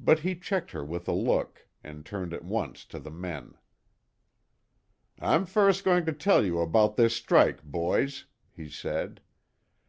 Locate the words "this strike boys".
6.96-8.26